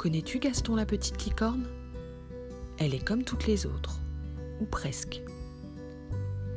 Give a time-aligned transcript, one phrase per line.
[0.00, 1.66] Connais-tu Gaston la petite licorne?
[2.78, 3.98] Elle est comme toutes les autres,
[4.58, 5.20] ou presque.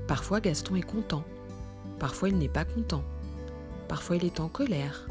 [0.07, 1.25] Parfois Gaston est content,
[1.99, 3.03] parfois il n'est pas content,
[3.89, 5.09] parfois il est en colère,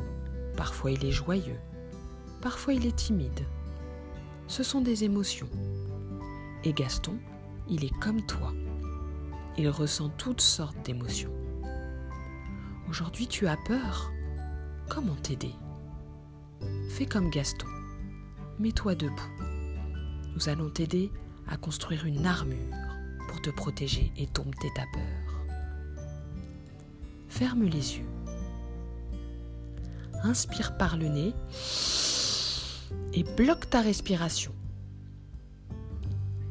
[0.56, 1.58] parfois il est joyeux,
[2.40, 3.44] parfois il est timide.
[4.46, 5.50] Ce sont des émotions.
[6.64, 7.18] Et Gaston,
[7.68, 8.54] il est comme toi.
[9.58, 11.34] Il ressent toutes sortes d'émotions.
[12.88, 14.10] Aujourd'hui tu as peur?
[14.88, 15.52] Comment t'aider?
[16.88, 17.66] Fais comme Gaston.
[18.62, 19.32] Mets-toi debout.
[20.36, 21.10] Nous allons t'aider
[21.48, 22.76] à construire une armure
[23.26, 26.06] pour te protéger et dompter ta peur.
[27.26, 28.06] Ferme les yeux.
[30.22, 31.34] Inspire par le nez
[33.14, 34.54] et bloque ta respiration.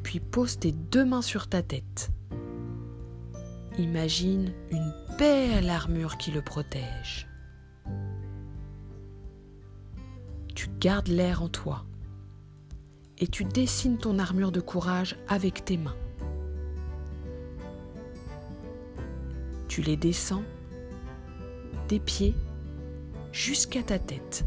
[0.02, 2.10] Puis pose tes deux mains sur ta tête.
[3.78, 7.26] Imagine une belle armure qui le protège.
[10.54, 11.86] Tu gardes l'air en toi
[13.22, 15.94] et tu dessines ton armure de courage avec tes mains.
[19.68, 20.42] Tu les descends
[21.86, 22.34] des pieds
[23.30, 24.44] jusqu'à ta tête.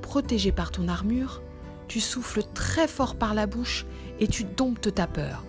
[0.00, 1.42] Protégé par ton armure,
[1.86, 3.84] tu souffles très fort par la bouche
[4.18, 5.44] et tu domptes ta peur.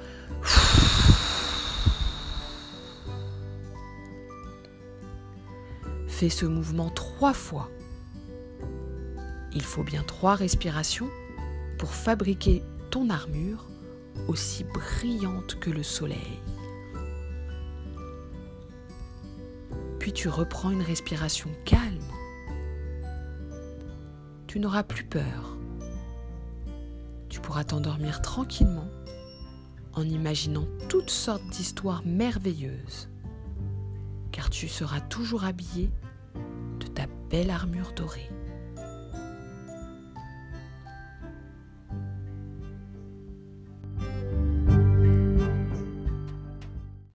[6.10, 7.70] Fais ce mouvement trois fois.
[9.58, 11.10] Il faut bien trois respirations
[11.80, 13.66] pour fabriquer ton armure
[14.28, 16.40] aussi brillante que le soleil.
[19.98, 21.82] Puis tu reprends une respiration calme.
[24.46, 25.58] Tu n'auras plus peur.
[27.28, 28.88] Tu pourras t'endormir tranquillement
[29.94, 33.10] en imaginant toutes sortes d'histoires merveilleuses,
[34.32, 35.90] car tu seras toujours habillé
[36.80, 38.30] de ta belle armure dorée.